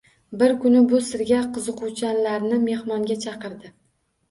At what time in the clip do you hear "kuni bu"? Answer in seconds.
0.63-1.01